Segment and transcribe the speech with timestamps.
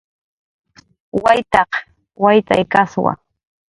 [1.23, 1.71] Waytaq
[2.23, 3.11] waytaykaswa